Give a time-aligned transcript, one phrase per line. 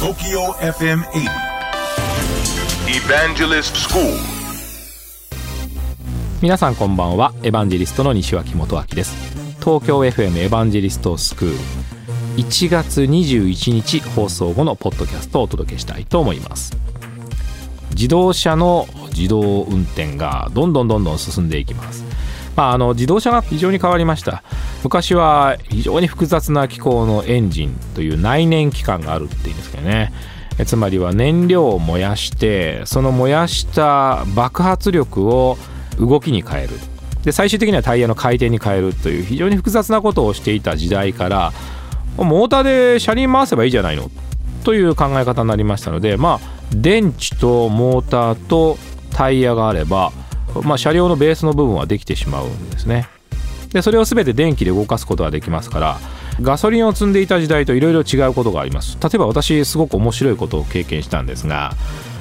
[0.00, 1.28] TOKYO FM 80
[2.88, 4.02] Evangelist School.
[6.40, 7.34] 皆さんこんばんは。
[7.42, 9.14] エヴァンジェリストの西脇元明です。
[9.62, 11.58] 東京 FM エヴァンジェリストスクール
[12.38, 16.74] 1月21日放送後のポッドキャストをお届けしたいと思います。
[17.90, 22.04] 自動車の自動運転がどんどんどんどん進んでいきます。
[22.56, 24.42] まあ、あの自動車が非常に変わりました
[24.82, 30.12] 昔は非常に複雑な機構のエンジンという内燃機関があるっていうんですけどね。
[30.58, 35.56] えつまりは燃料を燃やしてその燃やした爆発力を
[35.98, 36.78] 動きに変える。
[37.22, 41.52] で最終的にはタイヤの回転に変えるという非常に複雑なことをしていた時代から
[42.16, 42.62] モーター
[42.94, 44.10] で車輪回せばいいじゃないの
[44.64, 48.78] という考え方になりましたのでまあ電池とモーターと
[49.10, 50.12] タイヤがあれば、
[50.62, 53.08] まあ、車両のベースの部分はできてしまうんですね。
[53.72, 55.98] でそれを全て電気で動かすことができますから
[56.40, 58.96] ガソリンを積んでいた時代といろいろ違うことがあります。
[59.02, 61.72] 例えば私すごく面白いことを経験したんですが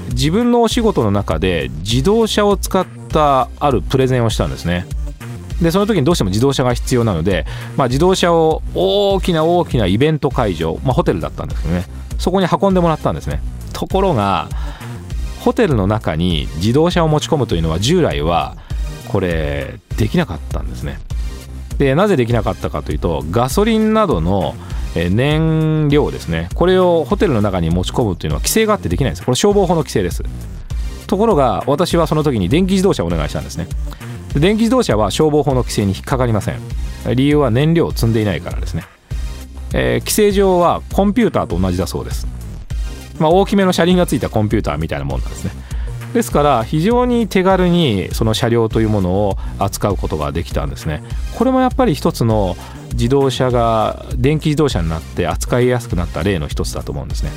[0.10, 4.86] 自分のお仕事の中で自動車を使ったあるプレゼンをしたんですね。
[5.62, 11.86] でその時にどうしても自動車が必要なので、まあ、自動車を大きな大きなイベント会場、まあ、ホテルだったんですけどね。
[12.18, 13.42] そこに運んでもらったんですね。
[13.74, 14.50] ところが
[15.42, 18.58] ホテルの中に自動車を持ち込むというのは従来は
[19.10, 21.00] これできなかったんですね。
[21.80, 24.54] でなぜできなかったかというとガソリンなどの
[24.96, 26.50] 燃料ですね。
[26.54, 29.26] これをホテルの中に持ち込むというのは規制があってできないんです。
[29.26, 30.24] これ消防法の規制です。
[31.08, 33.68] ところが私はその時に電気自動車をお願いしたんですね。
[34.36, 36.60] 電気自動車は消防法の規制に引っかかりません。
[37.16, 38.84] 理由は燃料を積んでいないからですね、
[39.74, 42.28] えー、規制上はコンピューターと同じだそうです。
[43.20, 45.52] まあ、大きめの車輪がついたコンピューターみたいなもんなんですね。
[46.14, 51.04] ですから非常に手軽にその車両というものを扱うことができたんですね。
[51.38, 52.56] これもやっぱり一つの
[52.94, 57.32] 自動車が電気自動車になって扱いやすくなった例の一つだと思うんですね。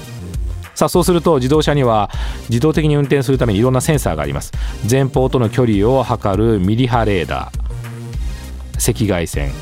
[0.75, 2.11] さあそうすると自動車には
[2.49, 4.53] 自動的に運転するためにいろんなセンサーがあります。
[4.91, 9.53] 前方との距離を測るミリ波レーダー赤外線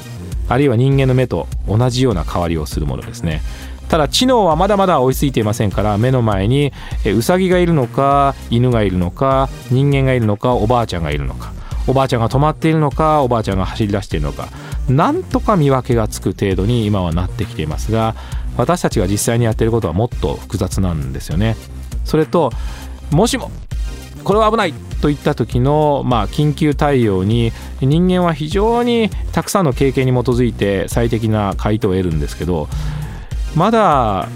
[0.48, 3.42] あるいは人間の目と同じような変わりをするものですね。
[3.91, 6.73] ただ知能はまだまだ追いついていませんから目の前に
[7.05, 11.53] ウサギがいるのか犬がいるのか人間がいるのかおばあちゃんがいるのか
[11.89, 14.49] おばあちゃんが止まっているのかおばあちゃんが走り出しているのか
[14.89, 18.15] なんとか見分けがつく程度に今はなってきていますが
[18.56, 21.57] 私たちが実際にやっていることはもっと複雑なんですよね。
[22.05, 22.53] それと
[23.11, 23.51] もしも
[24.25, 32.69] これは危ないといった時の、まあ、緊急対応に人間は非常にたくさんの経験に基づいて最適な回答を得るんですけど
[33.55, 34.28] まだ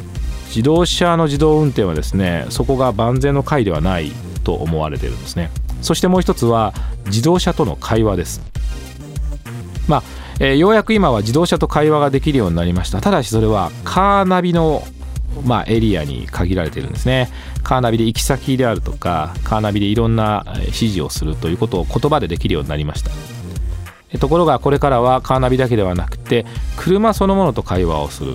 [0.49, 4.13] 自動車の自動運転はですねそこが万全の回ではない
[4.45, 5.51] と思われているんですね。
[5.83, 6.73] そしてもう一つは
[7.07, 8.41] 自動車との会話です。
[9.87, 10.03] まあ、
[10.41, 13.01] えー、ようやく今は自動車と会話ができるようになりました。
[13.01, 14.83] ただしそれはカーナビの
[15.45, 17.29] まあ、エリアに限られているんですね。
[17.65, 23.11] カーナビで行き先であるとかカーナビでいろんな指示をするということを言葉でできるようになりました。
[24.19, 28.35] ところがこれからはカーナビだけではなくて車そのものと会話をする。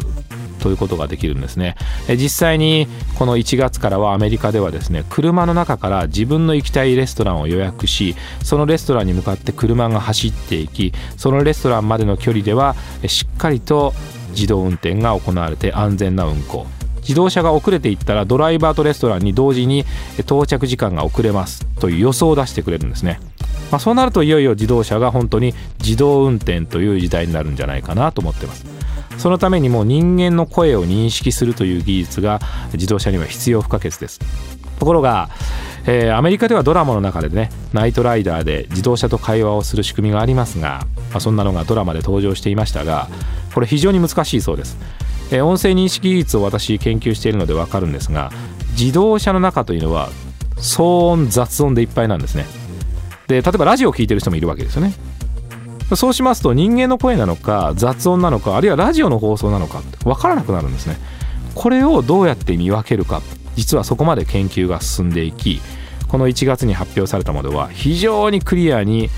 [0.60, 1.76] ということができるんですね。
[2.10, 2.88] 実際に
[3.18, 12.76] この1月からはアメリカではですね車の中から自分の行きたいレストランを予約しそのレストランに向かって車が走っていきそのレストランまでの距離では
[13.08, 13.94] しっかりと
[14.32, 16.68] 自動運転が行われて安全な運行。
[17.02, 19.84] 自動車が遅れていったらドライバーとレストランに同時に
[20.20, 21.66] 到着時間が遅れます。
[21.80, 23.20] という予想を出してくれるんですね、
[23.72, 28.79] まあ、そうなるといよいよ自動車が本当に自動運転という時代になるんじゃないかなと思ってます。
[29.20, 32.40] そのためにも人間の声を認識するという技術が
[32.74, 34.20] 自動車には必要不可欠です。
[34.80, 35.30] ところが、
[35.86, 43.10] えー、アメリカではドラマの中でねナイトライダーで自動車と会話をする仕組みがありますが、まあ、そんなのがドラマで登場していましたが
[43.54, 44.78] これ非常に難しいそうです、
[45.32, 48.32] えー、音声認識技術を私研究しているので分かるんですが
[48.72, 50.10] 自動車の中というのは
[50.56, 52.46] 騒音雑音でいっぱいなんですね。
[53.28, 54.94] で例えばラジオを聴いてる人もいるわけですよね。
[55.96, 60.98] そうしますと人間の声なのか雑音なのかあるいはラジオの放送なのか分からなくなるんですね。
[61.56, 63.22] これをどうやって見分けるか。
[63.56, 65.60] 実はそこまで研究が進んでいき
[66.08, 69.10] この1月に発表されたものは非常にクリアに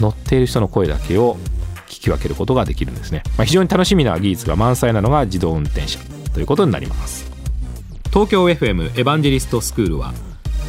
[0.00, 1.36] 乗っている人の声だけを
[1.86, 5.98] 聞き分けることができるんですね、まあ、非常に楽しみな技術が満載なのが自動運転車。
[6.32, 7.30] ということになります。
[8.12, 10.12] 東京 FM エヴァンジェリストスクールは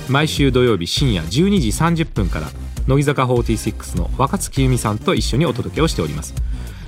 [0.08, 2.48] 毎週土曜日深夜12時30分から
[2.88, 6.34] 乃木坂46の若槻由美さんと一緒にお届けをしております、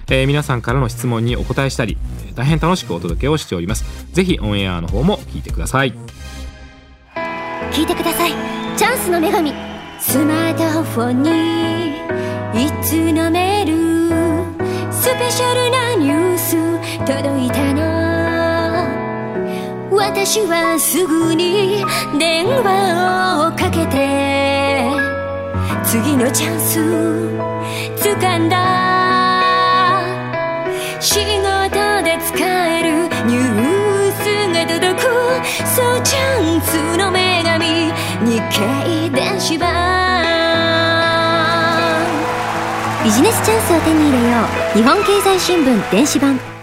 [0.09, 1.97] えー、皆さんからの質問にお答えしたり
[2.38, 3.83] 大変楽しくお届けをしております。
[4.13, 5.94] ぜひオンエアの方も聞いてください。
[7.71, 8.31] 聞いてください。
[8.77, 9.51] チャンスの女神
[9.99, 11.97] スマートフォンに
[12.67, 13.73] いつのメール
[14.93, 16.55] スペシャルなニュース
[17.05, 17.88] 届いたの。
[19.91, 21.83] 私はすぐに
[22.19, 24.46] 電話をかけて
[25.88, 26.80] 次のチャンス。
[28.04, 30.04] 掴んだ。
[31.00, 33.07] 仕事で使える。
[33.25, 35.07] ニュースが届く。
[35.66, 37.94] そうチャンスの女神。
[38.30, 39.68] 日経電子版。
[43.06, 44.39] ビジネスチャンスを手に入れよ
[44.75, 44.78] う。
[44.78, 46.56] 日本経済新聞電子版。